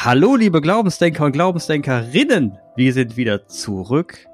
[0.00, 2.56] Hallo, liebe Glaubensdenker und Glaubensdenkerinnen.
[2.76, 4.28] Wir sind wieder zurück.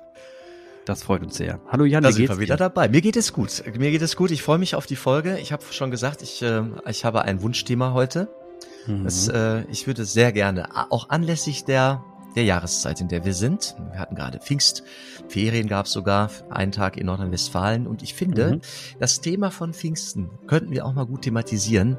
[0.85, 1.59] Das freut uns sehr.
[1.73, 2.91] Hallo Jan, da sind wir wieder dabei.
[2.91, 3.65] Mir geht es gut.
[3.79, 4.31] Mir geht es gut.
[4.31, 5.39] Ich freue mich auf die Folge.
[5.39, 8.29] Ich habe schon gesagt, ich, äh, ich habe ein Wunschthema heute.
[8.87, 9.05] Mhm.
[9.05, 12.05] Das, äh, ich würde sehr gerne, auch anlässlich der
[12.35, 13.77] der Jahreszeit, in der wir sind.
[13.91, 17.87] Wir hatten gerade Pfingstferien, gab es sogar einen Tag in Nordrhein-Westfalen.
[17.87, 18.61] Und ich finde, mhm.
[18.99, 21.97] das Thema von Pfingsten könnten wir auch mal gut thematisieren.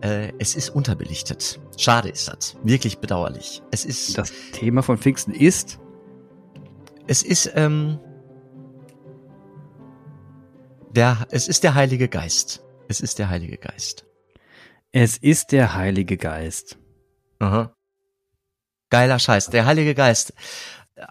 [0.00, 1.60] Äh, es ist unterbelichtet.
[1.76, 2.56] Schade ist das.
[2.62, 3.62] Wirklich bedauerlich.
[3.70, 4.18] Es ist.
[4.18, 5.78] Das Thema von Pfingsten ist?
[7.06, 7.98] Es ist, ähm,
[10.94, 12.62] der, es ist der Heilige Geist.
[12.88, 14.06] Es ist der Heilige Geist.
[14.92, 16.78] Es ist der Heilige Geist.
[17.38, 17.74] Aha.
[18.92, 19.46] Geiler Scheiß.
[19.46, 20.34] Der Heilige Geist.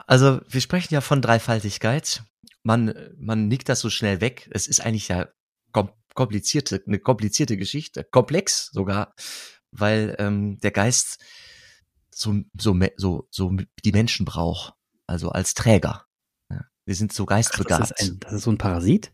[0.05, 2.21] Also, wir sprechen ja von Dreifaltigkeit.
[2.61, 4.47] Man, man nickt das so schnell weg.
[4.53, 5.29] Es ist eigentlich ja
[6.13, 8.03] komplizierte, eine komplizierte Geschichte.
[8.03, 9.15] Komplex sogar.
[9.71, 11.23] Weil, ähm, der Geist
[12.13, 14.75] so, so, so, so die Menschen braucht.
[15.07, 16.05] Also als Träger.
[16.51, 17.81] Ja, wir sind so geistbegabt.
[17.81, 19.11] Ach, das, ist ein, das ist so ein Parasit?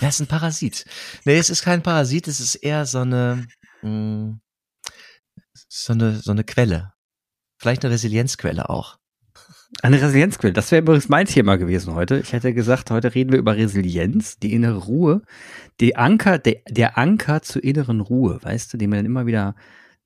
[0.00, 0.86] Ja, es ist ein Parasit.
[1.24, 3.46] Nee, es ist kein Parasit, es ist eher so eine,
[3.82, 4.40] mh, hm,
[5.68, 6.94] so eine, so eine Quelle.
[7.60, 8.96] Vielleicht eine Resilienzquelle auch.
[9.82, 12.18] Eine Resilienzquelle, das wäre übrigens mein Thema gewesen heute.
[12.18, 15.20] Ich hätte gesagt, heute reden wir über Resilienz, die innere Ruhe,
[15.78, 19.54] die Anker, der, der Anker zur inneren Ruhe, weißt du, den man dann immer wieder,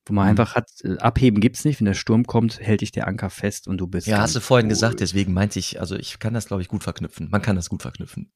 [0.05, 0.31] wo man mhm.
[0.31, 3.69] einfach hat, äh, abheben gibt's nicht, wenn der Sturm kommt, hält dich der Anker fest
[3.69, 4.05] und du bist.
[4.05, 4.73] Ja, hast du vorhin ruhig.
[4.75, 7.29] gesagt, deswegen meinte ich, also ich kann das, glaube ich, gut verknüpfen.
[7.31, 8.31] Man kann das gut verknüpfen.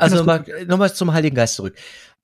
[0.00, 1.76] also nochmal noch zum Heiligen Geist zurück.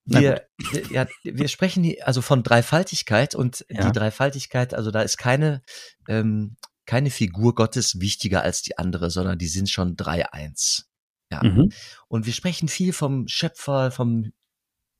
[0.05, 0.47] Wir,
[0.89, 3.85] ja, wir sprechen hier also von Dreifaltigkeit und ja.
[3.85, 5.61] die Dreifaltigkeit, also da ist keine,
[6.07, 10.89] ähm, keine Figur Gottes wichtiger als die andere, sondern die sind schon drei eins.
[11.31, 11.43] Ja.
[11.43, 11.71] Mhm.
[12.07, 14.33] Und wir sprechen viel vom Schöpfer, vom,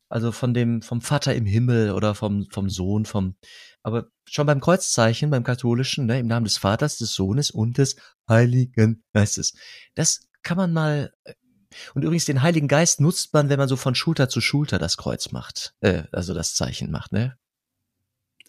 [0.08, 3.36] also von dem, vom Vater im Himmel oder vom, vom Sohn, vom,
[3.82, 7.96] aber schon beim Kreuzzeichen, beim katholischen, ne, im Namen des Vaters, des Sohnes und des
[8.30, 9.54] Heiligen Geistes.
[9.96, 11.34] Das kann man mal äh,
[11.94, 14.98] und übrigens den Heiligen Geist nutzt man, wenn man so von Schulter zu Schulter das
[14.98, 17.38] Kreuz macht, äh, also das Zeichen macht, ne?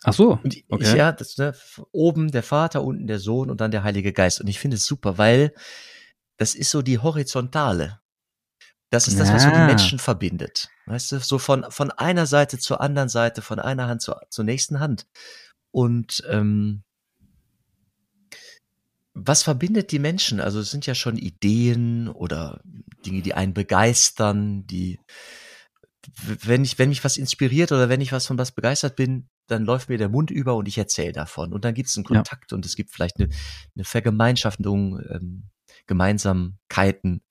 [0.05, 0.39] Ach so.
[0.43, 0.85] Und okay.
[0.85, 1.55] ich, ja, das, ne,
[1.93, 4.41] oben der Vater, unten der Sohn und dann der Heilige Geist.
[4.41, 5.55] Und ich finde es super, weil
[6.37, 8.01] das ist so die Horizontale.
[8.91, 10.69] Das ist das, was so die Menschen verbindet.
[10.85, 14.45] Weißt du, so von, von einer Seite zur anderen Seite, von einer Hand zur, zur
[14.45, 15.07] nächsten Hand.
[15.71, 16.83] Und ähm,
[19.15, 20.41] was verbindet die Menschen?
[20.41, 22.61] Also es sind ja schon Ideen oder
[23.05, 25.01] Dinge, die einen begeistern, die,
[26.25, 29.65] wenn ich, wenn mich was inspiriert oder wenn ich was von was begeistert bin, dann
[29.65, 31.53] läuft mir der Mund über und ich erzähle davon.
[31.53, 32.57] Und dann gibt es einen Kontakt ja.
[32.57, 33.29] und es gibt vielleicht eine,
[33.75, 35.51] eine Vergemeinschaftung, ähm,
[35.87, 37.23] Gemeinsamkeiten.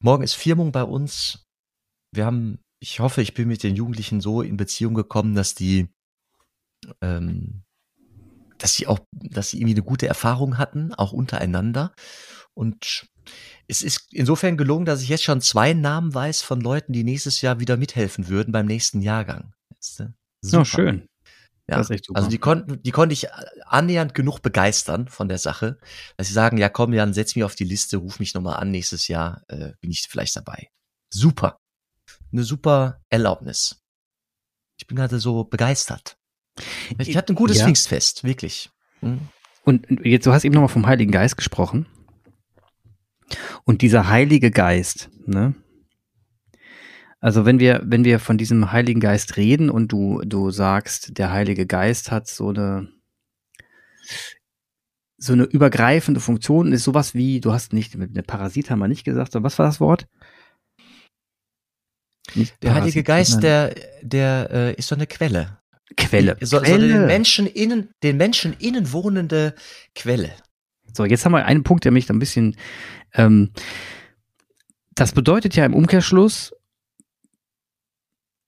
[0.00, 1.46] Morgen ist Firmung bei uns.
[2.12, 5.88] Wir haben, ich hoffe, ich bin mit den Jugendlichen so in Beziehung gekommen, dass die
[7.00, 7.64] ähm,
[8.62, 11.92] dass sie auch, dass sie irgendwie eine gute Erfahrung hatten, auch untereinander.
[12.54, 13.08] Und
[13.66, 17.40] es ist insofern gelungen, dass ich jetzt schon zwei Namen weiß von Leuten, die nächstes
[17.40, 19.52] Jahr wieder mithelfen würden beim nächsten Jahrgang.
[19.80, 20.60] Super.
[20.60, 21.06] Oh, schön.
[21.68, 23.32] Ja, also die konnten, die konnte ich
[23.66, 25.78] annähernd genug begeistern von der Sache,
[26.16, 28.70] dass sie sagen, ja komm, Jan, setz mich auf die Liste, ruf mich nochmal an,
[28.70, 30.68] nächstes Jahr äh, bin ich vielleicht dabei.
[31.12, 31.56] Super.
[32.32, 33.80] Eine super Erlaubnis.
[34.78, 36.16] Ich bin gerade so begeistert.
[36.98, 37.64] Ich hatte ein gutes ja.
[37.64, 38.70] Pfingstfest, wirklich.
[39.00, 39.28] Mhm.
[39.64, 41.86] Und jetzt, du hast eben nochmal vom Heiligen Geist gesprochen.
[43.64, 45.54] Und dieser Heilige Geist, ne?
[47.20, 51.30] Also wenn wir, wenn wir von diesem Heiligen Geist reden und du, du sagst, der
[51.30, 52.88] Heilige Geist hat so eine,
[55.18, 58.88] so eine übergreifende Funktion, ist sowas wie, du hast nicht, mit eine Parasit haben wir
[58.88, 60.08] nicht gesagt, sondern was war das Wort?
[62.34, 65.61] Nicht der Parasit, Heilige Geist, der, der äh, ist so eine Quelle.
[65.96, 66.36] Quelle.
[66.40, 66.88] So, Quelle.
[66.88, 69.54] So den Menschen innen, den Menschen innen wohnende
[69.94, 70.32] Quelle.
[70.94, 72.56] So, jetzt haben wir einen Punkt, der mich da ein bisschen,
[73.14, 73.50] ähm,
[74.94, 76.52] das bedeutet ja im Umkehrschluss,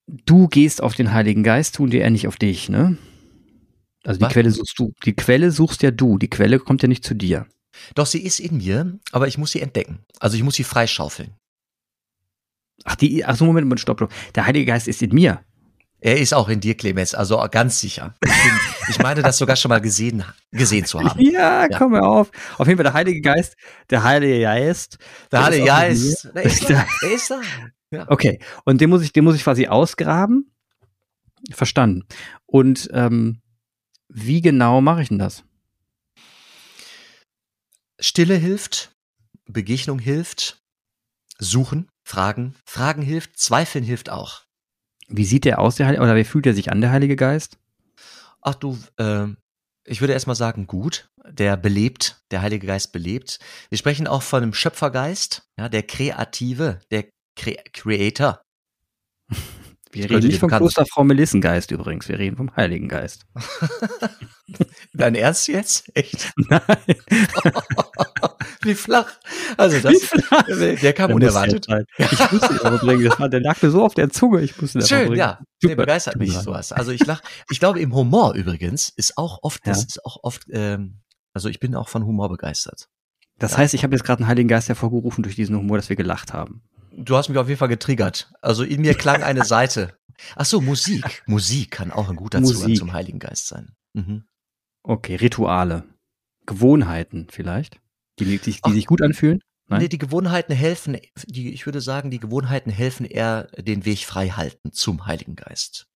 [0.06, 2.98] du gehst auf den Heiligen Geist, tun die er nicht auf dich, ne?
[4.04, 4.32] Also die Was?
[4.32, 7.46] Quelle suchst du, die Quelle suchst ja du, die Quelle kommt ja nicht zu dir.
[7.94, 10.04] Doch, sie ist in mir, aber ich muss sie entdecken.
[10.20, 11.34] Also ich muss sie freischaufeln.
[12.84, 14.12] Ach, die, ach so, Moment, Moment, stopp, stopp.
[14.34, 15.42] Der Heilige Geist ist in mir.
[16.04, 18.14] Er ist auch in dir, Clemens, also ganz sicher.
[18.22, 18.52] Ich, bin,
[18.90, 20.22] ich meine, das sogar schon mal gesehen,
[20.52, 21.18] gesehen zu haben.
[21.18, 22.30] Ja, ja, komm mal auf.
[22.58, 23.56] Auf jeden Fall der Heilige Geist,
[23.88, 24.98] der Heilige Geist.
[25.32, 26.86] Der Heilige Geist, der ist da.
[27.02, 27.40] Der ist da.
[27.90, 28.04] Ja.
[28.10, 30.52] Okay, und den muss ich, den muss ich quasi ausgraben.
[31.50, 32.04] Verstanden.
[32.44, 33.40] Und ähm,
[34.08, 35.42] wie genau mache ich denn das?
[37.98, 38.94] Stille hilft,
[39.46, 40.60] Begegnung hilft,
[41.38, 44.43] Suchen, Fragen, Fragen hilft, Zweifeln hilft auch.
[45.08, 47.58] Wie sieht der aus, der Heilige, oder wie fühlt er sich an, der Heilige Geist?
[48.40, 49.26] Ach du, äh,
[49.84, 51.08] ich würde erstmal sagen, gut.
[51.26, 53.38] Der belebt, der Heilige Geist belebt.
[53.70, 57.06] Wir sprechen auch von einem Schöpfergeist, ja, der Kreative, der
[57.36, 58.42] Cre Creator.
[59.94, 63.26] Wir reden nicht vom Klosterfrau Melissengeist übrigens, wir reden vom Heiligen Geist.
[64.92, 65.88] Dein Ernst jetzt?
[65.94, 66.32] Echt?
[66.36, 66.60] Nein.
[68.62, 69.12] Wie flach.
[69.56, 70.44] Also das, flach.
[70.46, 71.66] der kam der unerwartet.
[71.68, 71.88] Halt.
[71.98, 73.04] Ich musste ihn aber bringen.
[73.04, 74.40] Das war, der lag mir so auf der Zunge.
[74.40, 75.40] Ich musste Schön, ja.
[75.62, 76.72] Der begeistert mich sowas.
[76.72, 79.86] Also ich lach, ich glaube im Humor übrigens ist auch oft, das ja.
[79.86, 81.00] ist auch oft, ähm,
[81.32, 82.88] also ich bin auch von Humor begeistert.
[83.38, 83.58] Das ja.
[83.58, 86.32] heißt, ich habe jetzt gerade einen Heiligen Geist hervorgerufen durch diesen Humor, dass wir gelacht
[86.32, 86.62] haben.
[86.96, 88.32] Du hast mich auf jeden Fall getriggert.
[88.40, 89.96] Also in mir klang eine Seite.
[90.36, 91.22] Ach so, Musik.
[91.26, 92.56] Musik kann auch ein guter Musik.
[92.56, 93.74] Zugang zum Heiligen Geist sein.
[93.94, 94.24] Mhm.
[94.82, 95.84] Okay, Rituale.
[96.46, 97.80] Gewohnheiten vielleicht,
[98.18, 99.40] die, die, die, die sich gut anfühlen.
[99.66, 99.82] Nein?
[99.82, 104.28] Nee, die Gewohnheiten helfen, die, ich würde sagen, die Gewohnheiten helfen eher den Weg frei
[104.28, 105.86] halten zum Heiligen Geist.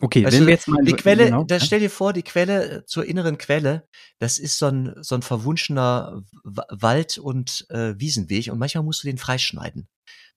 [0.00, 2.84] Okay, weißt wenn wir jetzt mal die Quelle, genau, da stell dir vor, die Quelle
[2.86, 3.86] zur inneren Quelle,
[4.18, 9.08] das ist so ein so ein verwunschener Wald und äh, Wiesenweg und manchmal musst du
[9.08, 9.88] den freischneiden.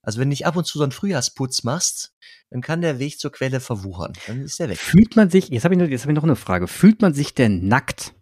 [0.02, 2.12] Also wenn du nicht ab und zu so einen Frühjahrsputz machst,
[2.50, 4.14] dann kann der Weg zur Quelle verwuchern.
[4.26, 4.78] Dann ist der weg.
[4.78, 7.14] Fühlt man sich, jetzt habe ich, noch, jetzt hab ich noch eine Frage, fühlt man
[7.14, 8.14] sich denn nackt,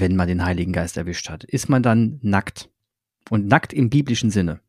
[0.00, 1.44] wenn man den Heiligen Geist erwischt hat?
[1.44, 2.70] Ist man dann nackt?
[3.30, 4.60] Und nackt im biblischen Sinne?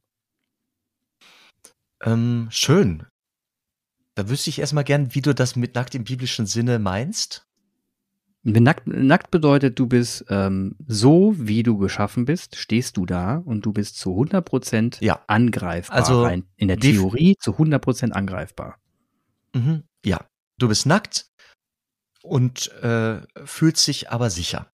[2.03, 3.05] Ähm, schön.
[4.15, 7.45] Da wüsste ich erstmal gern, wie du das mit nackt im biblischen Sinne meinst.
[8.43, 13.65] Nackt, nackt bedeutet, du bist ähm, so, wie du geschaffen bist, stehst du da und
[13.65, 15.23] du bist zu 100% ja.
[15.25, 15.97] angreifbar.
[15.97, 18.77] Also rein, in der Theorie zu 100% angreifbar.
[19.55, 19.83] Mhm.
[20.05, 20.27] Ja,
[20.59, 21.25] du bist nackt
[22.21, 24.71] und äh, fühlst sich aber sicher.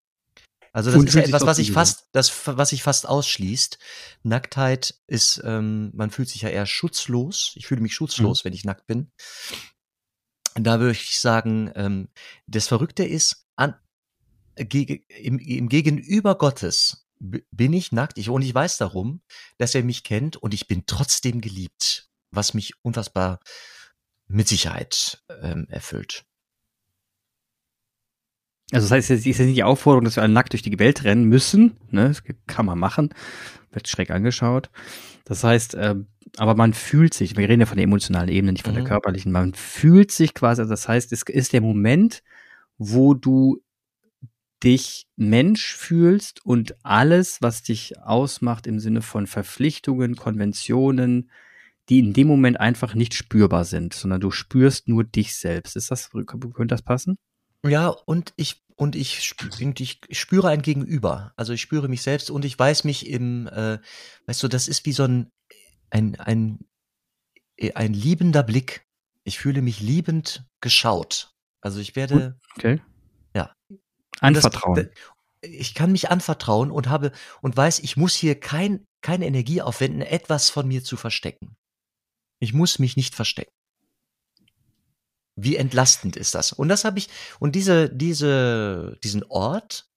[0.73, 3.77] Also das und ist ja etwas, was ich fast, das, was sich fast ausschließt.
[4.23, 7.53] Nacktheit ist, ähm, man fühlt sich ja eher schutzlos.
[7.55, 8.45] Ich fühle mich schutzlos, mhm.
[8.45, 9.11] wenn ich nackt bin.
[10.55, 12.09] Da würde ich sagen, ähm,
[12.47, 13.75] das Verrückte ist, an,
[14.55, 19.21] gege, im, im Gegenüber Gottes bin ich nackt ich, und ich weiß darum,
[19.57, 23.39] dass er mich kennt und ich bin trotzdem geliebt, was mich unfassbar
[24.27, 26.25] mit Sicherheit ähm, erfüllt.
[28.71, 30.79] Also das heißt, es ist jetzt nicht die Aufforderung, dass wir alle nackt durch die
[30.79, 31.77] Welt rennen müssen.
[31.89, 32.07] Ne?
[32.07, 33.13] Das kann man machen.
[33.71, 34.69] Wird schräg angeschaut.
[35.25, 35.95] Das heißt, äh,
[36.37, 38.79] aber man fühlt sich, wir reden ja von der emotionalen Ebene, nicht von mhm.
[38.79, 42.23] der körperlichen, man fühlt sich quasi, also das heißt, es ist der Moment,
[42.77, 43.61] wo du
[44.63, 51.31] dich Mensch fühlst und alles, was dich ausmacht im Sinne von Verpflichtungen, Konventionen,
[51.89, 55.75] die in dem Moment einfach nicht spürbar sind, sondern du spürst nur dich selbst.
[55.75, 57.17] Ist das, könnte das passen?
[57.65, 59.33] Ja, und ich, und ich,
[60.07, 61.33] ich spüre ein Gegenüber.
[61.35, 63.79] Also ich spüre mich selbst und ich weiß mich im, äh,
[64.25, 65.31] weißt du, das ist wie so ein,
[65.89, 66.59] ein, ein,
[67.75, 68.85] ein liebender Blick.
[69.23, 71.33] Ich fühle mich liebend geschaut.
[71.61, 72.39] Also ich werde.
[72.57, 72.81] Okay.
[73.35, 73.53] Ja.
[74.19, 74.75] Anvertrauen.
[74.75, 74.87] Das,
[75.41, 80.01] ich kann mich anvertrauen und habe und weiß, ich muss hier kein, keine Energie aufwenden,
[80.01, 81.55] etwas von mir zu verstecken.
[82.39, 83.51] Ich muss mich nicht verstecken.
[85.35, 86.51] Wie entlastend ist das?
[86.51, 89.87] Und das habe ich, und diese, diese, diesen Ort,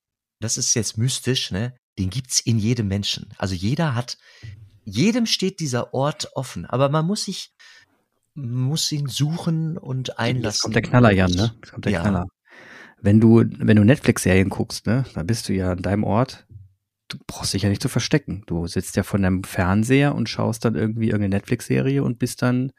[0.40, 1.74] das ist jetzt mystisch, ne?
[1.98, 3.30] Den gibt's in jedem Menschen.
[3.38, 4.18] Also jeder hat,
[4.84, 6.66] jedem steht dieser Ort offen.
[6.66, 7.52] Aber man muss sich,
[8.34, 10.42] muss ihn suchen und einlassen.
[10.42, 11.54] Das kommt der Knaller, Jan, ne?
[11.60, 12.00] Das kommt der ja.
[12.00, 12.26] Knaller.
[13.00, 16.46] Wenn du, wenn du Netflix-Serien guckst, ne, da bist du ja an deinem Ort.
[17.08, 18.44] Du brauchst dich ja nicht zu verstecken.
[18.46, 22.72] Du sitzt ja von deinem Fernseher und schaust dann irgendwie irgendeine Netflix-Serie und bist dann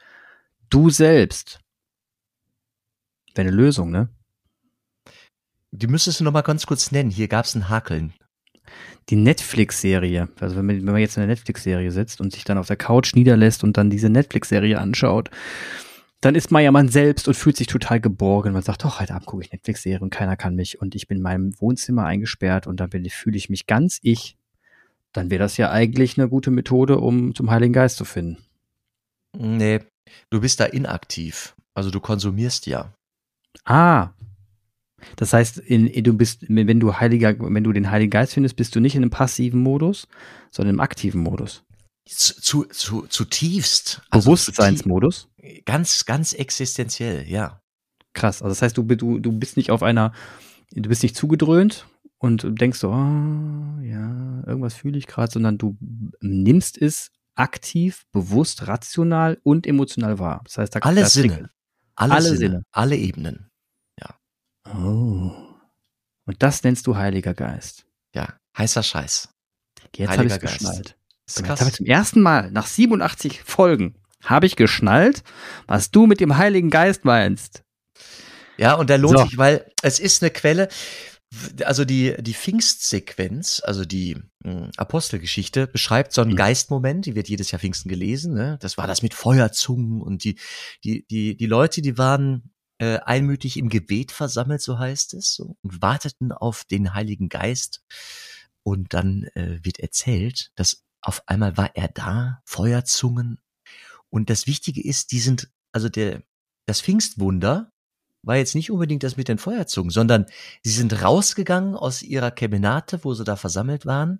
[0.69, 1.59] du selbst.
[3.35, 4.09] Wäre eine Lösung, ne?
[5.71, 7.11] Die müsstest du noch mal ganz kurz nennen.
[7.11, 8.13] Hier gab es ein Hakeln
[9.09, 10.29] die Netflix-Serie.
[10.39, 12.75] Also wenn man, wenn man jetzt in der Netflix-Serie sitzt und sich dann auf der
[12.75, 15.29] Couch niederlässt und dann diese Netflix-Serie anschaut,
[16.21, 18.53] dann ist man ja man selbst und fühlt sich total geborgen.
[18.53, 21.17] Man sagt, doch, heute Abend gucke ich Netflix-Serie und keiner kann mich und ich bin
[21.17, 24.37] in meinem Wohnzimmer eingesperrt und dann fühle ich mich ganz ich.
[25.11, 28.37] Dann wäre das ja eigentlich eine gute Methode, um zum Heiligen Geist zu finden.
[29.37, 29.81] Nee,
[30.29, 31.55] du bist da inaktiv.
[31.73, 32.93] Also du konsumierst ja.
[33.63, 34.11] Ah,
[35.15, 38.55] das heißt, in, in, du bist, wenn du Heiliger, wenn du den Heiligen Geist findest,
[38.55, 40.07] bist du nicht in einem passiven Modus,
[40.51, 41.63] sondern im aktiven Modus.
[42.07, 44.01] Zu, zu, zutiefst.
[44.09, 45.29] Also Bewusstseinsmodus?
[45.65, 47.61] Ganz, ganz existenziell, ja.
[48.13, 48.41] Krass.
[48.41, 50.13] Also das heißt, du, du, du bist nicht auf einer,
[50.71, 55.77] du bist nicht zugedröhnt und denkst so, oh, ja, irgendwas fühle ich gerade, sondern du
[56.21, 60.41] nimmst es aktiv, bewusst, rational und emotional wahr.
[60.45, 61.49] Das heißt, da, alle Sinne.
[61.95, 63.49] Alle, alle Sinne, Sinne, alle Ebenen.
[64.73, 65.31] Oh.
[66.25, 67.85] Und das nennst du Heiliger Geist.
[68.13, 69.29] Ja, heißer Scheiß.
[69.95, 70.97] Jetzt habe ich geschnallt.
[71.27, 75.23] Jetzt habe ich zum ersten Mal nach 87 Folgen habe ich geschnallt,
[75.67, 77.63] was du mit dem Heiligen Geist meinst.
[78.57, 79.25] Ja, und der lohnt so.
[79.25, 80.67] sich, weil es ist eine Quelle,
[81.63, 86.37] also die, die Pfingstsequenz, also die mh, hm, Apostelgeschichte, beschreibt so einen mhm.
[86.37, 88.57] Geistmoment, die wird jedes Jahr Pfingsten gelesen, ne?
[88.61, 90.37] Das war das mit Feuerzungen und die,
[90.83, 95.57] die, die, die Leute, die waren äh, einmütig im Gebet versammelt, so heißt es, so,
[95.61, 97.83] und warteten auf den Heiligen Geist.
[98.63, 103.39] Und dann äh, wird erzählt, dass auf einmal war er da, Feuerzungen.
[104.09, 106.23] Und das Wichtige ist, die sind, also der,
[106.65, 107.71] das Pfingstwunder
[108.25, 110.25] war jetzt nicht unbedingt das mit den Feuerzungen, sondern
[110.63, 114.19] sie sind rausgegangen aus ihrer Kemenate, wo sie da versammelt waren,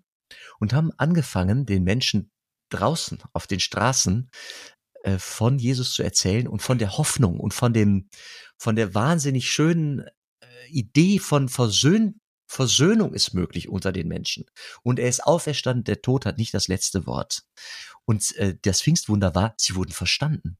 [0.59, 2.31] und haben angefangen, den Menschen
[2.69, 4.29] draußen auf den Straßen
[5.03, 8.09] äh, von Jesus zu erzählen und von der Hoffnung und von dem,
[8.57, 14.45] von der wahnsinnig schönen äh, Idee von Versöhn, Versöhnung ist möglich unter den Menschen.
[14.83, 17.43] Und er ist auferstanden, der Tod hat nicht das letzte Wort.
[18.05, 20.57] Und äh, das Pfingstwunder war, sie wurden verstanden.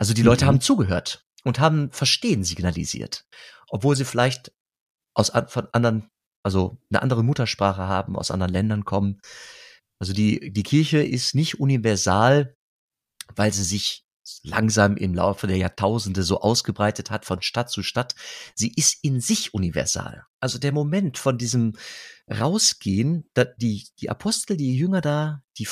[0.00, 0.48] Also die Leute mhm.
[0.48, 3.26] haben zugehört und haben Verstehen signalisiert,
[3.68, 4.52] obwohl sie vielleicht
[5.14, 6.08] aus von anderen,
[6.42, 9.20] also eine andere Muttersprache haben, aus anderen Ländern kommen.
[9.98, 12.56] Also die, die Kirche ist nicht universal,
[13.36, 14.04] weil sie sich
[14.42, 18.14] langsam im Laufe der Jahrtausende so ausgebreitet hat von Stadt zu Stadt.
[18.54, 20.24] Sie ist in sich universal.
[20.40, 21.76] Also der Moment von diesem
[22.30, 25.66] Rausgehen, die, die Apostel, die Jünger da, die,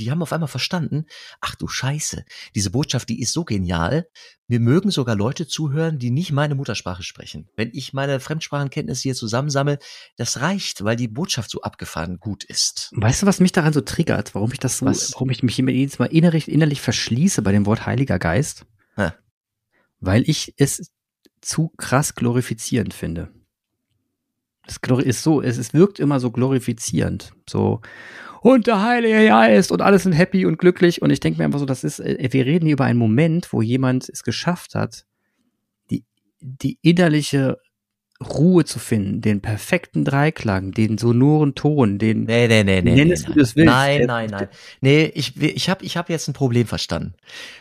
[0.00, 1.04] die haben auf einmal verstanden,
[1.40, 4.08] ach du Scheiße, diese Botschaft, die ist so genial.
[4.48, 7.48] Mir mögen sogar Leute zuhören, die nicht meine Muttersprache sprechen.
[7.54, 9.78] Wenn ich meine Fremdsprachenkenntnisse hier zusammensammle,
[10.16, 12.90] das reicht, weil die Botschaft so abgefahren gut ist.
[12.96, 14.34] Weißt du, was mich daran so triggert?
[14.34, 15.12] Warum ich das so, was?
[15.12, 18.66] warum ich mich jedes Mal innerlich, innerlich verschließe bei dem Wort Heiliger Geist?
[18.96, 19.14] Ha.
[20.00, 20.90] Weil ich es
[21.40, 23.30] zu krass glorifizierend finde.
[24.66, 27.32] Es ist so, es, es wirkt immer so glorifizierend.
[27.48, 27.80] So,
[28.42, 31.02] und der Heilige Geist und alles sind happy und glücklich.
[31.02, 33.52] Und ich denke mir einfach so, das ist, äh, wir reden hier über einen Moment,
[33.52, 35.04] wo jemand es geschafft hat,
[35.90, 36.04] die,
[36.40, 37.58] die innerliche
[38.22, 43.12] Ruhe zu finden, den perfekten Dreiklang, den sonoren Ton, den nee, nee, nee, nee, nee,
[43.12, 43.66] es, wie du es willst.
[43.66, 44.48] Nein, nein, nein.
[44.80, 47.14] Nee, ich, ich habe ich hab jetzt ein Problem verstanden.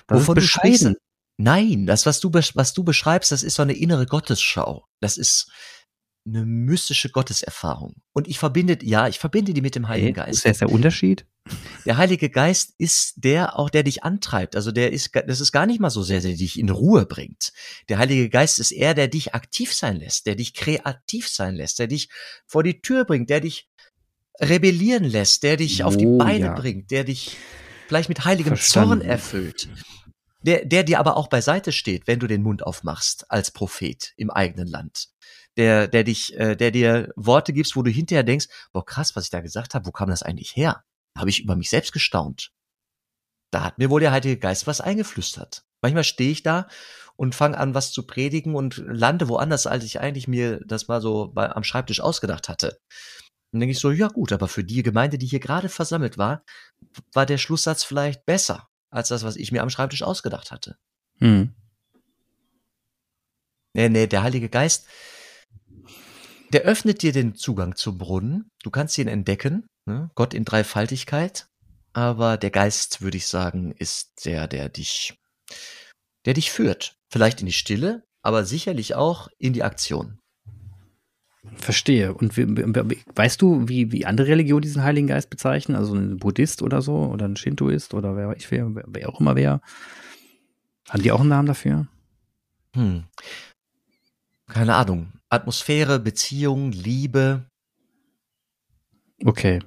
[0.08, 0.96] Das Wovon ist bescheiden.
[1.38, 4.86] Nein, das, was du, was du beschreibst, das ist so eine innere Gottesschau.
[5.00, 5.50] Das ist,
[6.30, 7.96] eine mystische Gotteserfahrung.
[8.14, 10.38] Und ich verbinde, ja, ich verbinde die mit dem Heiligen Geist.
[10.38, 11.26] Ist das der Unterschied?
[11.86, 14.56] Der Heilige Geist ist der auch, der dich antreibt.
[14.56, 17.52] Also der ist, das ist gar nicht mal so sehr, der dich in Ruhe bringt.
[17.90, 21.80] Der Heilige Geist ist er, der dich aktiv sein lässt, der dich kreativ sein lässt,
[21.80, 22.10] der dich
[22.46, 23.70] vor die Tür bringt, der dich
[24.40, 26.54] rebellieren lässt, der dich oh, auf die oh, Beine ja.
[26.54, 27.38] bringt, der dich
[27.88, 29.00] vielleicht mit heiligem Verstanden.
[29.00, 29.70] Zorn erfüllt.
[30.44, 34.30] Der, der dir aber auch beiseite steht, wenn du den Mund aufmachst als Prophet im
[34.30, 35.10] eigenen Land
[35.60, 39.26] der, der dich, äh, der dir Worte gibst, wo du hinterher denkst, boah, krass, was
[39.26, 40.86] ich da gesagt habe, wo kam das eigentlich her?
[41.18, 42.52] Habe ich über mich selbst gestaunt.
[43.52, 45.66] Da hat mir wohl der Heilige Geist was eingeflüstert.
[45.82, 46.68] Manchmal stehe ich da
[47.18, 51.02] und fange an, was zu predigen und lande woanders, als ich eigentlich mir das mal
[51.02, 52.80] so bei, am Schreibtisch ausgedacht hatte.
[53.52, 56.44] Dann denke ich so, ja gut, aber für die Gemeinde, die hier gerade versammelt war,
[57.12, 60.78] war der Schlusssatz vielleicht besser als das, was ich mir am Schreibtisch ausgedacht hatte.
[61.18, 61.54] Hm.
[63.74, 64.88] Nee, nee, der Heilige Geist,
[66.54, 68.50] der öffnet dir den Zugang zum Brunnen.
[68.64, 69.68] Du kannst ihn entdecken.
[69.86, 70.10] Ne?
[70.16, 71.48] Gott in Dreifaltigkeit.
[71.94, 75.20] Aber der Geist, würde ich sagen, ist der, der dich,
[76.26, 76.96] der dich führt.
[77.12, 80.20] Vielleicht in die Stille, aber sicherlich auch in die Aktion.
[81.56, 82.14] Verstehe.
[82.14, 82.46] Und wie,
[83.16, 85.76] weißt du, wie, wie andere Religionen diesen Heiligen Geist bezeichnen?
[85.76, 89.36] Also ein Buddhist oder so oder ein Shintoist oder wer, ich, wer, wer auch immer
[89.36, 89.62] wer.
[90.90, 91.88] Haben die auch einen Namen dafür?
[92.76, 93.06] Hm.
[94.50, 95.14] Keine Ahnung.
[95.30, 97.46] Atmosphäre, Beziehung, Liebe.
[99.24, 99.60] Okay.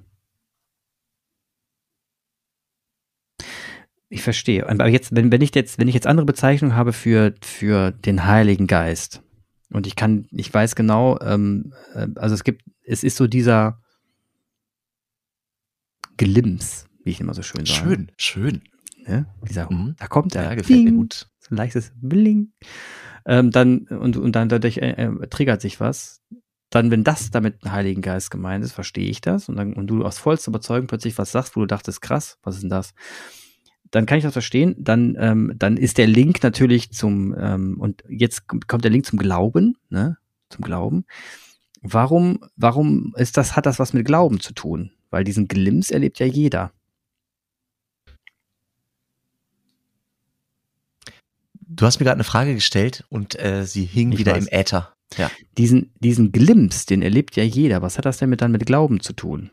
[4.09, 4.69] Ich verstehe.
[4.69, 8.27] Aber jetzt, wenn, wenn ich jetzt, wenn ich jetzt andere Bezeichnungen habe für, für den
[8.27, 9.23] Heiligen Geist
[9.71, 13.81] und ich kann, ich weiß genau, ähm, äh, also es gibt, es ist so dieser
[16.17, 17.81] Glimps, wie ich immer so schön sage.
[17.81, 18.63] Schön, schön.
[19.07, 19.27] Ne?
[19.49, 19.95] Dieser, mhm.
[19.99, 20.43] da kommt er.
[20.43, 21.29] Ja, gefällt Bling, mir gut.
[21.39, 22.53] So ein leichtes Bling
[23.27, 26.21] ähm, dann und, und dann dadurch äh, äh, triggert sich was.
[26.71, 29.89] Dann, wenn das damit ein Heiligen Geist gemeint ist, verstehe ich das und dann und
[29.89, 32.95] du aus vollster Überzeugung plötzlich was sagst, wo du dachtest, krass, was ist denn das?
[33.91, 34.75] Dann kann ich das verstehen.
[34.79, 39.19] Dann, ähm, dann ist der Link natürlich zum ähm, und jetzt kommt der Link zum
[39.19, 40.17] Glauben, ne?
[40.49, 41.05] Zum Glauben.
[41.83, 44.93] Warum, warum ist das, hat das was mit Glauben zu tun?
[45.11, 46.73] Weil diesen Glimps erlebt ja jeder.
[51.75, 54.47] Du hast mir gerade eine Frage gestellt und äh, sie hing ich wieder weiß.
[54.47, 54.95] im Äther.
[55.17, 55.31] Ja.
[55.59, 57.83] Diesen, diesen Glimps, den erlebt ja jeder.
[57.83, 59.51] Was hat das denn mit dann mit Glauben zu tun?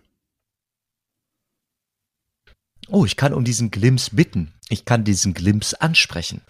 [2.92, 4.54] oh, ich kann um diesen Glimps bitten.
[4.70, 6.42] Ich kann diesen Glimps ansprechen.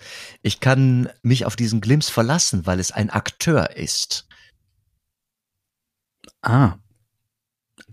[0.42, 4.28] Ich kann mich auf diesen Glimps verlassen, weil es ein Akteur ist.
[6.42, 6.78] Ah.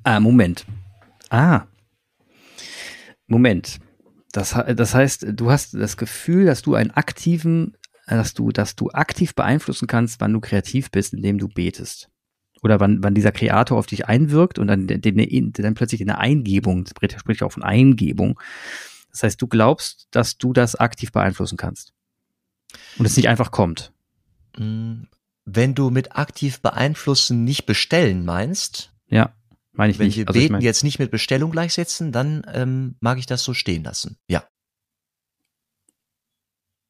[0.05, 0.67] Ah, Moment.
[1.31, 1.67] Ah.
[3.27, 3.81] Moment.
[4.37, 7.75] Das, das heißt, du hast das Gefühl, dass du einen aktiven,
[8.07, 12.11] dass du, dass du aktiv beeinflussen kannst, wann du kreativ bist, indem du betest.
[12.63, 16.85] Oder wann, wann dieser Kreator auf dich einwirkt und dann, den, dann plötzlich eine Eingebung,
[16.87, 18.39] spricht auch von Eingebung.
[19.11, 21.95] Das heißt, du glaubst, dass du das aktiv beeinflussen kannst.
[22.99, 23.95] Und es nicht einfach kommt.
[24.59, 25.09] Hm,
[25.47, 28.93] wenn du mit aktiv beeinflussen nicht bestellen meinst.
[29.09, 29.33] Ja,
[29.77, 30.17] meine ich wenn nicht.
[30.17, 33.27] Wenn wir also beten ich mein, jetzt nicht mit Bestellung gleichsetzen, dann ähm, mag ich
[33.27, 34.19] das so stehen lassen.
[34.29, 34.45] Ja.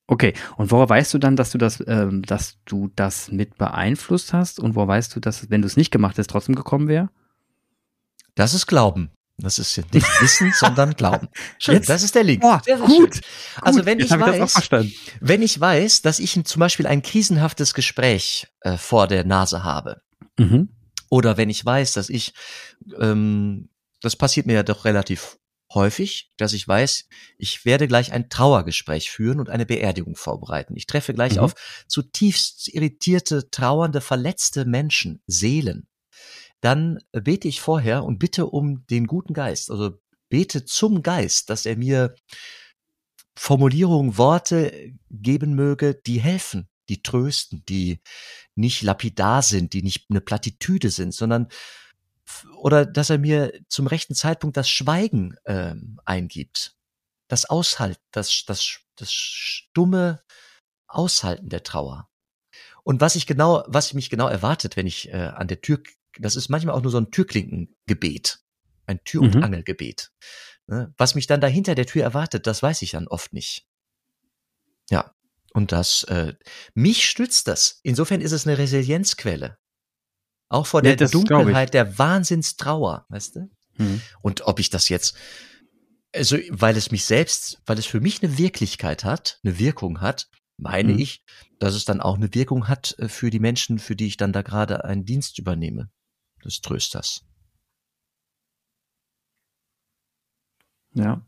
[0.09, 4.33] Okay, und woher weißt du dann, dass du das, ähm, dass du das mit beeinflusst
[4.33, 4.61] hast?
[4.61, 7.11] Und woher weißt du, dass, wenn du es nicht gemacht hättest, trotzdem gekommen wäre?
[8.37, 9.11] Das ist Glauben.
[9.39, 11.29] Das ist nicht Wissen, sondern Glauben.
[11.59, 11.89] Schön, Jetzt?
[11.89, 12.43] das ist der Link.
[12.45, 13.15] Oh, sehr, sehr gut.
[13.17, 13.23] Schön.
[13.61, 18.47] Also wenn ich, weiß, ich wenn ich weiß, dass ich zum Beispiel ein krisenhaftes Gespräch
[18.61, 20.01] äh, vor der Nase habe,
[20.39, 20.69] mhm.
[21.09, 22.33] Oder wenn ich weiß, dass ich,
[22.99, 23.69] ähm,
[24.01, 25.39] das passiert mir ja doch relativ
[25.75, 27.07] häufig, dass ich weiß,
[27.39, 30.77] ich werde gleich ein Trauergespräch führen und eine Beerdigung vorbereiten.
[30.77, 31.41] Ich treffe gleich mhm.
[31.41, 31.55] auf
[31.89, 35.89] zutiefst irritierte, trauernde, verletzte Menschen, Seelen.
[36.61, 39.99] Dann bete ich vorher und bitte um den guten Geist, also
[40.29, 42.15] bete zum Geist, dass er mir
[43.39, 48.01] Formulierungen, Worte geben möge, die helfen, die trösten, die
[48.55, 51.49] nicht lapidar sind, die nicht eine Plattitüde sind, sondern
[52.57, 56.77] oder dass er mir zum rechten Zeitpunkt das Schweigen ähm, eingibt,
[57.29, 60.23] das Aushalten, das, das, das stumme
[60.89, 62.09] Aushalten der Trauer.
[62.83, 65.83] Und was ich genau, was mich genau erwartet, wenn ich äh, an der Tür,
[66.19, 68.41] das ist manchmal auch nur so ein Türklinkengebet,
[68.87, 69.43] ein Tür- und mhm.
[69.43, 70.13] Angelgebet.
[70.67, 70.95] Ne?
[70.97, 73.67] Was mich dann dahinter der Tür erwartet, das weiß ich dann oft nicht.
[74.89, 75.16] Ja,
[75.57, 76.35] und das, äh,
[76.75, 77.81] mich stützt das.
[77.83, 79.57] Insofern ist es eine Resilienzquelle.
[80.51, 83.51] Auch vor der ja, Dunkelheit, der Wahnsinnstrauer, weißt du?
[83.79, 84.03] Mhm.
[84.21, 85.17] Und ob ich das jetzt,
[86.15, 90.29] also, weil es mich selbst, weil es für mich eine Wirklichkeit hat, eine Wirkung hat,
[90.59, 90.99] meine mhm.
[90.99, 91.25] ich,
[91.59, 94.35] dass es dann auch eine Wirkung hat äh, für die Menschen, für die ich dann
[94.35, 95.91] da gerade einen Dienst übernehme,
[96.45, 97.25] des Trösters.
[100.93, 101.25] Ja.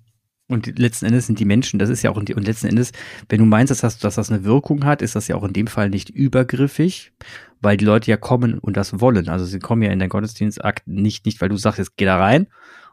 [0.50, 2.92] Und letzten Endes sind die Menschen, das ist ja auch, und letzten Endes,
[3.28, 5.52] wenn du meinst, dass das, dass das eine Wirkung hat, ist das ja auch in
[5.52, 7.12] dem Fall nicht übergriffig,
[7.60, 9.28] weil die Leute ja kommen und das wollen.
[9.28, 12.16] Also sie kommen ja in den Gottesdienstakt nicht, nicht, weil du sagst, jetzt geh da
[12.16, 12.46] rein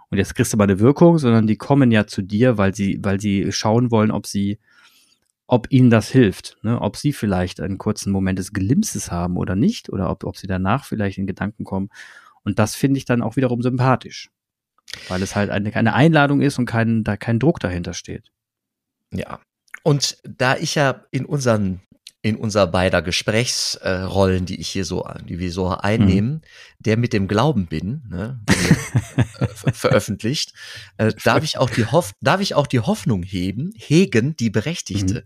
[0.09, 2.99] und jetzt kriegst du mal eine Wirkung, sondern die kommen ja zu dir, weil sie,
[3.01, 4.59] weil sie schauen wollen, ob sie,
[5.47, 6.81] ob ihnen das hilft, ne?
[6.81, 10.47] ob sie vielleicht einen kurzen Moment des Glimpses haben oder nicht, oder ob, ob sie
[10.47, 11.89] danach vielleicht in Gedanken kommen.
[12.43, 14.29] Und das finde ich dann auch wiederum sympathisch.
[15.07, 18.31] Weil es halt eine, eine Einladung ist und kein, da kein Druck dahinter steht.
[19.11, 19.39] Ja.
[19.83, 21.81] Und da ich ja in unseren
[22.25, 26.41] in unser beider Gesprächsrollen, die ich hier so, die wir so einnehmen, mhm.
[26.79, 28.41] der mit dem Glauben bin, ne,
[29.37, 30.51] äh, veröffentlicht,
[30.97, 35.13] äh, darf ich auch die Hoff darf ich auch die Hoffnung heben, hegen, die berechtigte,
[35.13, 35.25] mhm.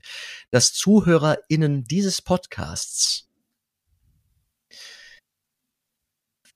[0.51, 3.29] dass ZuhörerInnen dieses Podcasts,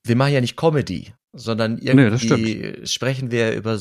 [0.04, 3.80] wir machen ja nicht Comedy, sondern irgendwie nee, sprechen wir über,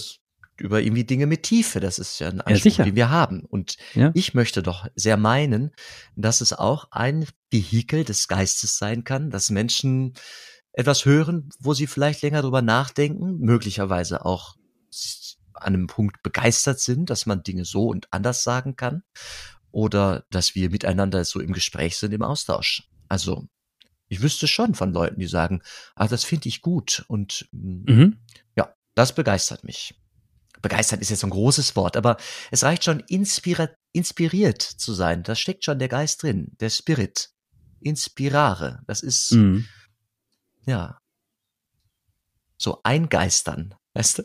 [0.58, 1.80] über irgendwie Dinge mit Tiefe.
[1.80, 3.44] Das ist ja ein Anspruch, ja, den wir haben.
[3.44, 4.10] Und ja.
[4.14, 5.70] ich möchte doch sehr meinen,
[6.16, 10.14] dass es auch ein Vehikel des Geistes sein kann, dass Menschen
[10.72, 14.56] etwas hören, wo sie vielleicht länger drüber nachdenken, möglicherweise auch
[15.54, 19.02] an einem Punkt begeistert sind, dass man Dinge so und anders sagen kann
[19.70, 22.88] oder dass wir miteinander so im Gespräch sind, im Austausch.
[23.08, 23.46] Also
[24.12, 25.62] ich wüsste schon von Leuten, die sagen,
[25.94, 28.18] ah, das finde ich gut und mm, mhm.
[28.54, 29.98] ja, das begeistert mich.
[30.60, 32.18] Begeistert ist jetzt ein großes Wort, aber
[32.50, 35.22] es reicht schon, inspiriert, inspiriert zu sein.
[35.22, 37.30] Da steckt schon der Geist drin, der Spirit.
[37.80, 38.82] Inspirare.
[38.86, 39.66] Das ist, mhm.
[40.66, 40.98] ja,
[42.58, 43.74] so eingeistern.
[43.94, 44.22] Weißt du?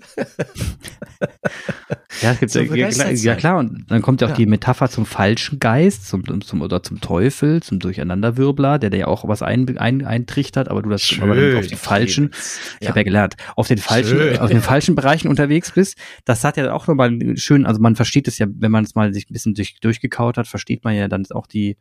[2.21, 4.37] ja, es gibt so ja, ja, klar, und dann kommt ja auch ja.
[4.37, 9.07] die Metapher zum falschen Geist, zum, zum, oder zum Teufel, zum Durcheinanderwirbler, der, der ja
[9.07, 12.31] auch was ein, ein, eintrichtert, aber du das Schön, aber auf die falschen,
[12.79, 12.89] ich ja.
[12.89, 14.37] habe ja gelernt, auf den falschen, Schön.
[14.37, 15.97] auf den falschen Bereichen unterwegs bist.
[16.23, 19.13] Das hat ja auch nochmal schön, also man versteht es ja, wenn man es mal
[19.13, 21.75] sich ein bisschen durch, durchgekaut hat, versteht man ja dann auch die,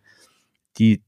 [0.78, 1.02] die,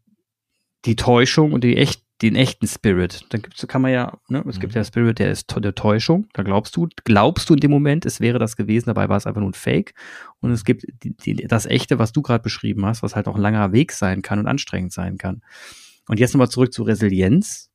[0.85, 3.27] die Täuschung und die echt den echten Spirit.
[3.29, 4.61] Dann gibt's, kann man ja, ne, es mhm.
[4.61, 6.29] gibt ja Spirit, der ist der Täuschung.
[6.33, 9.27] Da glaubst du, glaubst du in dem Moment, es wäre das gewesen, dabei war es
[9.27, 9.95] einfach nur ein Fake.
[10.41, 13.37] Und es gibt die, die, das Echte, was du gerade beschrieben hast, was halt auch
[13.37, 15.43] ein langer Weg sein kann und anstrengend sein kann.
[16.09, 17.71] Und jetzt nochmal zurück zu Resilienz.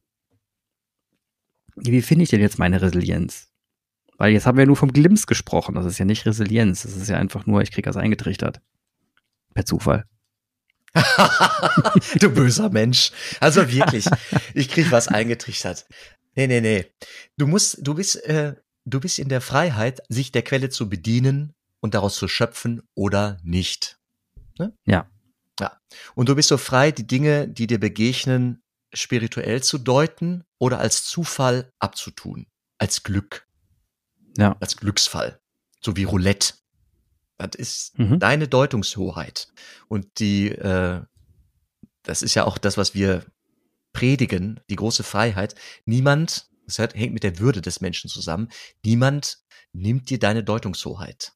[1.75, 3.49] Wie finde ich denn jetzt meine Resilienz?
[4.17, 5.75] Weil jetzt haben wir nur vom Glimps gesprochen.
[5.75, 6.84] Das ist ja nicht Resilienz.
[6.84, 8.62] Das ist ja einfach nur, ich krieg das eingetrichtert.
[9.53, 10.06] Per Zufall.
[12.19, 13.12] du böser Mensch.
[13.39, 14.06] Also wirklich,
[14.53, 15.86] ich krieg was eingetrichtert.
[16.36, 16.86] Nee, nee, nee.
[17.38, 21.53] Du musst, du bist, äh, du bist in der Freiheit, sich der Quelle zu bedienen
[21.79, 23.97] und daraus zu schöpfen oder nicht.
[24.58, 24.73] Ne?
[24.86, 25.10] Ja.
[25.60, 25.79] Ja.
[26.15, 31.06] Und du bist so frei, die Dinge, die dir begegnen, spirituell zu deuten oder als
[31.06, 32.47] Zufall abzutun.
[32.77, 33.47] Als Glück.
[34.38, 34.56] Ja.
[34.60, 35.39] Als Glücksfall.
[35.79, 36.53] So wie Roulette.
[37.47, 38.19] Das ist mhm.
[38.19, 39.47] deine Deutungshoheit.
[39.88, 41.01] Und die, äh,
[42.03, 43.25] das ist ja auch das, was wir
[43.93, 45.56] predigen, die große Freiheit.
[45.86, 48.49] Niemand, das hängt mit der Würde des Menschen zusammen,
[48.84, 49.39] niemand
[49.71, 51.34] nimmt dir deine Deutungshoheit.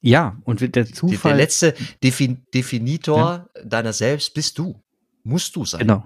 [0.00, 1.32] Ja, und der Zufall.
[1.32, 3.64] Der letzte Defin Definitor ja.
[3.64, 4.82] deiner selbst bist du.
[5.22, 5.80] Musst du sein.
[5.80, 6.04] Genau.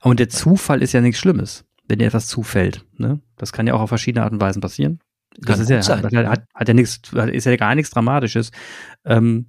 [0.00, 2.86] Und der Zufall ist ja nichts Schlimmes, wenn dir etwas zufällt.
[2.96, 3.20] Ne?
[3.36, 5.00] Das kann ja auch auf verschiedene Arten und Weisen passieren.
[5.40, 7.00] Das ist ja, hat, hat, hat, ja nichts,
[7.32, 8.50] ist ja gar nichts Dramatisches.
[9.04, 9.46] Ähm,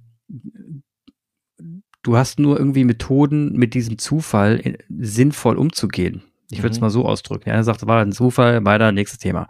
[2.02, 6.22] du hast nur irgendwie Methoden, mit diesem Zufall in, sinnvoll umzugehen.
[6.50, 6.82] Ich würde es mhm.
[6.82, 7.50] mal so ausdrücken.
[7.50, 9.48] Er sagt, war ein Zufall, weiter, nächstes Thema.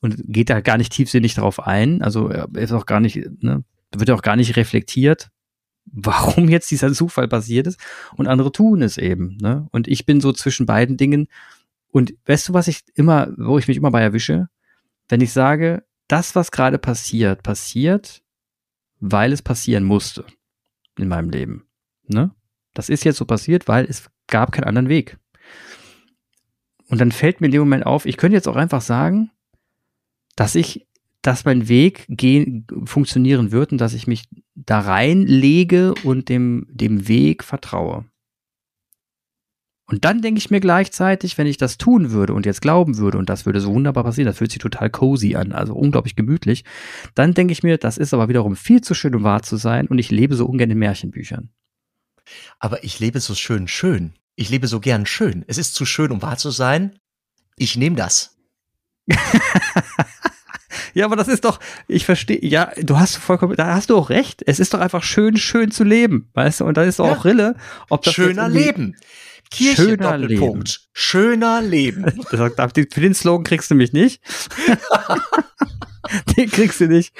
[0.00, 2.02] Und geht da gar nicht tiefsinnig darauf ein.
[2.02, 5.30] Also er ist auch gar nicht, ne, wird auch gar nicht reflektiert,
[5.86, 7.80] warum jetzt dieser Zufall passiert ist.
[8.16, 9.36] Und andere tun es eben.
[9.40, 9.66] Ne?
[9.72, 11.28] Und ich bin so zwischen beiden Dingen.
[11.90, 14.48] Und weißt du, was ich immer, wo ich mich immer bei erwische?
[15.08, 18.22] Wenn ich sage, das, was gerade passiert, passiert,
[19.00, 20.24] weil es passieren musste
[20.98, 21.66] in meinem Leben.
[22.06, 22.30] Ne?
[22.74, 25.18] Das ist jetzt so passiert, weil es gab keinen anderen Weg.
[26.88, 29.30] Und dann fällt mir in dem Moment auf, ich könnte jetzt auch einfach sagen,
[30.36, 30.86] dass ich,
[31.22, 37.08] dass mein Weg gehen, funktionieren wird und dass ich mich da reinlege und dem, dem
[37.08, 38.04] Weg vertraue.
[39.90, 43.16] Und dann denke ich mir gleichzeitig, wenn ich das tun würde und jetzt glauben würde,
[43.16, 46.64] und das würde so wunderbar passieren, das fühlt sich total cozy an, also unglaublich gemütlich,
[47.14, 49.86] dann denke ich mir, das ist aber wiederum viel zu schön, um wahr zu sein
[49.86, 51.48] und ich lebe so ungern in Märchenbüchern.
[52.58, 54.12] Aber ich lebe so schön schön.
[54.36, 55.42] Ich lebe so gern schön.
[55.48, 56.98] Es ist zu schön, um wahr zu sein.
[57.56, 58.36] Ich nehme das.
[60.92, 64.10] ja, aber das ist doch, ich verstehe, ja, du hast vollkommen, da hast du auch
[64.10, 64.42] recht.
[64.46, 66.66] Es ist doch einfach schön, schön zu leben, weißt du?
[66.66, 67.12] Und da ist doch ja.
[67.16, 67.56] auch Rille,
[67.88, 68.94] ob das Schöner Leben.
[69.50, 70.68] Kirche, Schöner Doppelpunkt.
[70.68, 70.88] Leben.
[70.92, 72.22] Schöner Leben.
[72.22, 74.20] Für den Slogan kriegst du mich nicht.
[76.36, 77.14] den kriegst du nicht.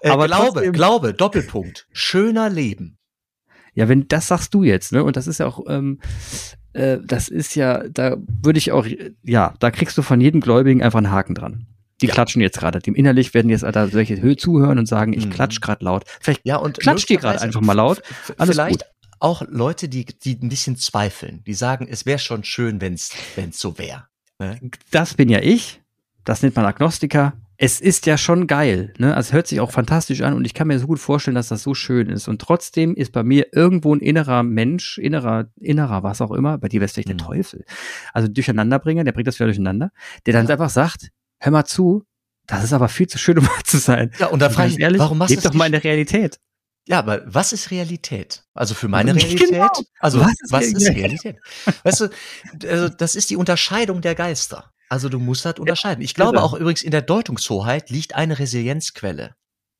[0.00, 1.86] Äh, Aber Glaube, trotzdem, Glaube, Doppelpunkt.
[1.92, 2.98] Schöner Leben.
[3.74, 5.02] Ja, wenn das sagst du jetzt, ne?
[5.02, 6.00] Und das ist ja auch, ähm,
[6.74, 8.86] äh, das ist ja, da würde ich auch,
[9.22, 11.66] ja, da kriegst du von jedem Gläubigen einfach einen Haken dran.
[12.00, 12.12] Die ja.
[12.12, 12.80] klatschen jetzt gerade.
[12.80, 15.30] Dem innerlich werden jetzt da solche Höhe zuhören und sagen, ich mhm.
[15.30, 16.04] klatsch gerade laut.
[16.20, 18.02] Vielleicht ja, und klatscht die gerade einfach mal laut.
[18.36, 18.93] Alles vielleicht, gut
[19.24, 23.10] auch Leute, die, die ein bisschen zweifeln, die sagen, es wäre schon schön, wenn es
[23.52, 24.04] so wäre.
[24.38, 24.60] Ne?
[24.90, 25.80] Das bin ja ich.
[26.24, 27.32] Das nennt man Agnostiker.
[27.56, 29.14] Es ist ja schon geil, ne?
[29.14, 31.48] Also es hört sich auch fantastisch an und ich kann mir so gut vorstellen, dass
[31.48, 32.28] das so schön ist.
[32.28, 36.68] Und trotzdem ist bei mir irgendwo ein innerer Mensch, innerer, innerer was auch immer, bei
[36.68, 37.18] dir wäre es vielleicht mhm.
[37.18, 37.64] der Teufel.
[38.12, 39.90] Also Durcheinanderbringer, der bringt das wieder durcheinander,
[40.26, 40.52] der dann ja.
[40.52, 42.04] einfach sagt, hör mal zu,
[42.46, 44.10] das ist aber viel zu schön, um wahr zu sein.
[44.18, 46.40] Ja, und da frage ich, ehrlich, warum machst du das doch mal in der Realität.
[46.86, 48.44] Ja, aber was ist Realität?
[48.52, 49.50] Also für meine Realität?
[49.50, 49.70] Genau.
[50.00, 51.36] Also was ist, was ist Realität?
[51.82, 52.10] weißt du,
[52.68, 54.70] also das ist die Unterscheidung der Geister.
[54.88, 56.02] Also du musst halt unterscheiden.
[56.02, 59.34] Ich glaube auch übrigens in der Deutungshoheit liegt eine Resilienzquelle.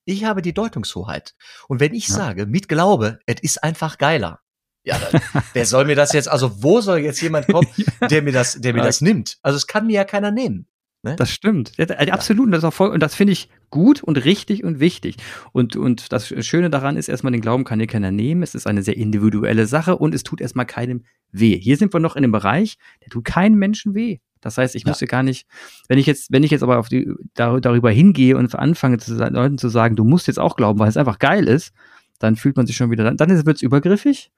[0.07, 1.35] Ich habe die Deutungshoheit.
[1.69, 2.15] Und wenn ich ja.
[2.15, 4.41] sage, mit Glaube, es ist einfach geiler.
[4.83, 5.23] Ja, dann,
[5.55, 7.69] wer soll mir das jetzt, also wo soll jetzt jemand kommen,
[8.11, 9.39] der mir das, der mir das nimmt?
[9.43, 10.67] Also es kann mir ja keiner nehmen.
[11.05, 11.17] Ne?
[11.17, 11.73] Das stimmt.
[11.77, 12.47] Ja, absolut.
[12.47, 15.17] Und das, voll, und das finde ich gut und richtig und wichtig.
[15.53, 18.43] Und, und das Schöne daran ist erstmal, den Glauben kann dir keiner nehmen.
[18.43, 21.61] Es ist eine sehr individuelle Sache und es tut erstmal keinem weh.
[21.61, 24.19] Hier sind wir noch in einem Bereich, der tut keinem Menschen weh.
[24.41, 24.91] Das heißt, ich ja.
[24.91, 25.47] müsste gar nicht,
[25.89, 29.59] wenn ich jetzt, wenn ich jetzt aber auf die, darüber hingehe und anfange, zu, Leuten
[29.59, 31.73] zu sagen, du musst jetzt auch glauben, weil es einfach geil ist,
[32.19, 34.31] dann fühlt man sich schon wieder, dann, dann wird es übergriffig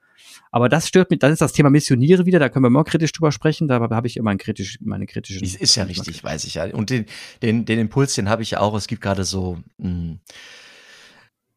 [0.51, 3.12] aber das stört mich, dann ist das Thema Missioniere wieder, da können wir mal kritisch
[3.12, 5.44] drüber sprechen, da habe ich immer ein kritisch, meine kritische.
[5.44, 6.64] Ist, ist ja richtig, weiß ich ja.
[6.75, 7.07] Und den,
[7.42, 10.20] den, den Impuls, den habe ich ja auch, es gibt gerade so mh, hm,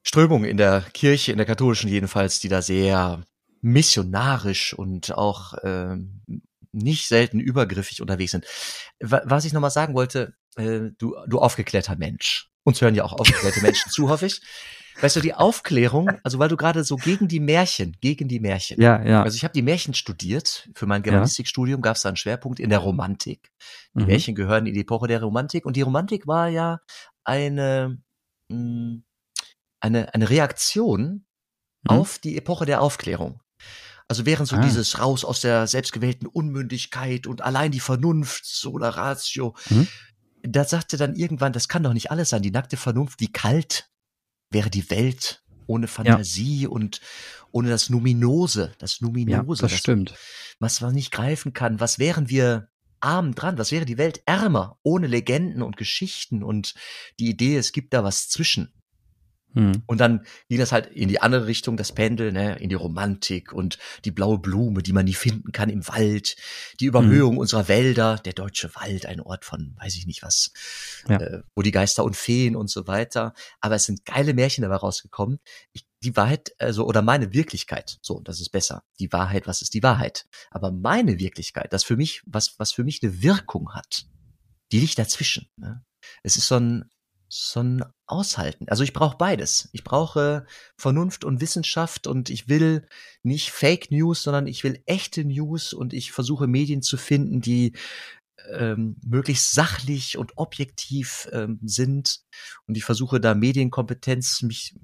[0.03, 3.23] Strömungen in der Kirche, in der katholischen jedenfalls, die da sehr
[3.61, 5.97] missionarisch und auch äh,
[6.71, 8.45] nicht selten übergriffig unterwegs sind.
[8.99, 12.49] Was ich nochmal sagen wollte, äh, du, du aufgeklärter Mensch.
[12.63, 14.41] Uns hören ja auch aufgeklärte Menschen zu, hoffe ich.
[15.01, 18.81] Weißt du, die Aufklärung, also weil du gerade so gegen die Märchen, gegen die Märchen.
[18.81, 19.23] Ja, ja.
[19.23, 20.69] Also ich habe die Märchen studiert.
[20.75, 23.51] Für mein Germanistikstudium gab es da einen Schwerpunkt in der Romantik.
[23.93, 24.07] Die mhm.
[24.07, 26.79] Märchen gehören in die Epoche der Romantik und die Romantik war ja
[27.23, 27.97] eine,
[28.49, 29.03] mh, hm,
[29.79, 31.25] eine, eine Reaktion
[31.83, 31.89] mhm.
[31.89, 33.41] auf die Epoche der Aufklärung.
[34.07, 34.61] Also während so ah.
[34.61, 39.87] dieses raus aus der selbstgewählten Unmündigkeit und allein die Vernunft, Sola Ratio, mhm
[40.43, 43.89] da sagte dann irgendwann, das kann doch nicht alles sein, die nackte Vernunft, wie kalt
[44.49, 46.69] wäre die Welt ohne Fantasie ja.
[46.69, 47.01] und
[47.51, 49.31] ohne das Numinose, das Numinose.
[49.31, 50.15] Ja, das, das stimmt.
[50.59, 51.79] Was man nicht greifen kann.
[51.79, 53.57] Was wären wir arm dran?
[53.57, 56.73] Was wäre die Welt ärmer ohne Legenden und Geschichten und
[57.19, 58.73] die Idee, es gibt da was zwischen?
[59.53, 59.83] Hm.
[59.87, 63.51] Und dann ging das halt in die andere Richtung, das Pendel, ne, in die Romantik
[63.51, 66.35] und die blaue Blume, die man nie finden kann im Wald,
[66.79, 67.39] die Überhöhung hm.
[67.39, 70.51] unserer Wälder, der deutsche Wald, ein Ort von, weiß ich nicht was,
[71.07, 71.19] ja.
[71.19, 73.33] äh, wo die Geister und Feen und so weiter.
[73.59, 75.39] Aber es sind geile Märchen dabei rausgekommen.
[75.73, 78.83] Ich, die Wahrheit, also, oder meine Wirklichkeit, so, das ist besser.
[78.99, 80.27] Die Wahrheit, was ist die Wahrheit?
[80.51, 84.05] Aber meine Wirklichkeit, das für mich, was, was für mich eine Wirkung hat,
[84.71, 85.49] die liegt dazwischen.
[85.57, 85.83] Ne?
[86.23, 86.89] Es ist so ein,
[87.29, 88.67] so ein Aushalten.
[88.69, 89.69] Also ich brauche beides.
[89.71, 90.45] Ich brauche
[90.77, 92.87] Vernunft und Wissenschaft und ich will
[93.23, 97.73] nicht Fake News, sondern ich will echte News und ich versuche Medien zu finden, die
[98.51, 102.21] ähm, möglichst sachlich und objektiv ähm, sind
[102.67, 104.75] und ich versuche da Medienkompetenz mich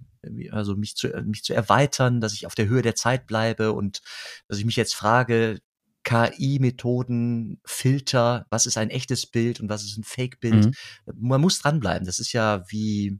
[0.51, 4.01] also mich zu mich zu erweitern, dass ich auf der Höhe der Zeit bleibe und
[4.47, 5.59] dass ich mich jetzt frage,
[6.05, 10.67] KI-Methoden, Filter, was ist ein echtes Bild und was ist ein Fake-Bild.
[10.67, 10.73] Mhm.
[11.15, 12.05] Man muss dranbleiben.
[12.05, 13.19] Das ist ja wie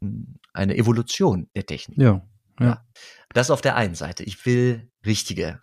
[0.00, 1.98] hm, eine Evolution der Technik.
[1.98, 2.22] Ja,
[2.60, 2.66] ja.
[2.66, 2.86] ja.
[3.32, 4.22] Das auf der einen Seite.
[4.22, 5.60] Ich will richtige,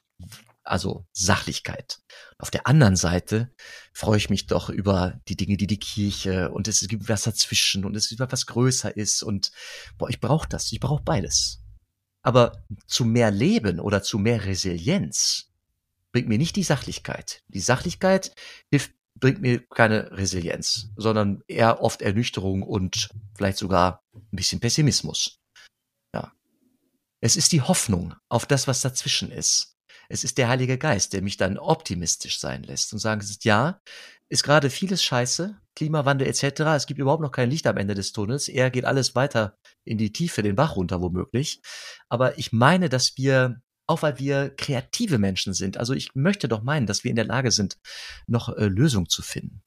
[0.63, 1.99] also Sachlichkeit.
[2.39, 3.53] Auf der anderen Seite
[3.93, 7.85] freue ich mich doch über die Dinge, die die Kirche und es gibt was dazwischen
[7.85, 9.51] und es gibt was größer ist und
[9.99, 10.71] boah, ich brauche das.
[10.71, 11.61] Ich brauche beides.
[12.23, 15.47] Aber zu mehr Leben oder zu mehr Resilienz
[16.11, 17.43] bringt mir nicht die Sachlichkeit.
[17.47, 18.33] Die Sachlichkeit
[18.71, 25.39] hilft, bringt mir keine Resilienz, sondern eher oft Ernüchterung und vielleicht sogar ein bisschen Pessimismus.
[26.13, 26.31] Ja.
[27.21, 29.75] Es ist die Hoffnung auf das, was dazwischen ist.
[30.09, 33.81] Es ist der Heilige Geist, der mich dann optimistisch sein lässt und sagen, ja,
[34.29, 36.61] ist gerade vieles scheiße, Klimawandel etc.
[36.75, 38.47] Es gibt überhaupt noch kein Licht am Ende des Tunnels.
[38.47, 41.61] Eher geht alles weiter in die Tiefe, den Bach runter womöglich.
[42.09, 45.77] Aber ich meine, dass wir auch weil wir kreative Menschen sind.
[45.77, 47.77] Also ich möchte doch meinen, dass wir in der Lage sind,
[48.27, 49.61] noch äh, Lösungen zu finden.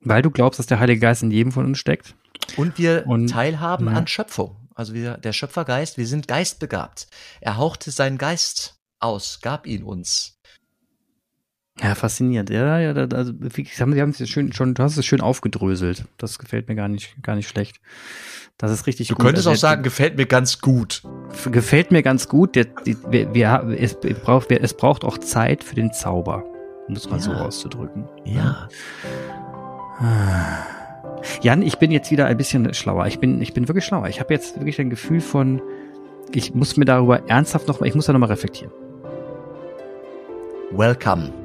[0.00, 2.14] Weil du glaubst, dass der Heilige Geist in jedem von uns steckt.
[2.56, 3.92] Und wir und, teilhaben ja.
[3.92, 4.68] an Schöpfung.
[4.74, 7.06] Also wir, der Schöpfergeist, wir sind geistbegabt.
[7.40, 10.38] Er hauchte seinen Geist aus, gab ihn uns.
[11.80, 12.50] Ja, faszinierend.
[12.50, 16.04] Ja, ja, also, wir haben es schön, schon, du hast es schön aufgedröselt.
[16.18, 17.80] Das gefällt mir gar nicht, gar nicht schlecht.
[18.58, 19.20] Das ist richtig du gut.
[19.20, 21.02] Du könntest also, auch sagen, gefällt mir ganz gut.
[21.50, 22.56] Gefällt mir ganz gut.
[22.56, 26.44] Der, die, wir, wir, es, braucht, es braucht auch Zeit für den Zauber,
[26.88, 27.22] um es mal ja.
[27.22, 28.06] so auszudrücken.
[28.24, 28.68] Ja.
[31.40, 33.06] Jan, ich bin jetzt wieder ein bisschen schlauer.
[33.06, 34.08] Ich bin, ich bin wirklich schlauer.
[34.08, 35.62] Ich habe jetzt wirklich ein Gefühl von,
[36.32, 38.72] ich muss mir darüber ernsthaft nochmal, ich muss da nochmal reflektieren.
[40.70, 41.41] Welcome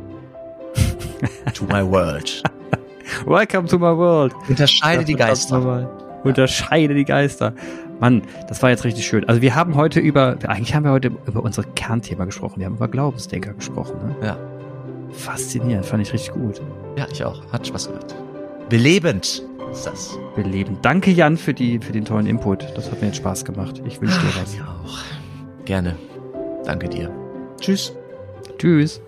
[1.54, 2.44] to my world.
[3.26, 4.34] Welcome to my world.
[4.50, 5.90] Unterscheide die Geister.
[6.24, 7.54] Unterscheide die Geister.
[8.00, 9.28] Mann, das war jetzt richtig schön.
[9.28, 12.60] Also wir haben heute über, eigentlich haben wir heute über unser Kernthema gesprochen.
[12.60, 13.96] Wir haben über Glaubensdenker gesprochen.
[14.08, 14.28] Ne?
[14.28, 14.38] Ja.
[15.12, 16.62] Faszinierend, fand ich richtig gut.
[16.96, 17.42] Ja, ich auch.
[17.52, 18.16] Hat Spaß gemacht.
[18.70, 20.18] Belebend ist das.
[20.36, 20.84] Belebend.
[20.84, 22.68] Danke, Jan, für, die, für den tollen Input.
[22.76, 23.82] Das hat mir jetzt Spaß gemacht.
[23.86, 24.56] Ich wünsche dir was.
[24.56, 25.66] Mir auch.
[25.66, 25.96] Gerne.
[26.66, 27.12] Danke dir.
[27.60, 27.94] Tschüss.
[28.58, 29.02] Tschüss.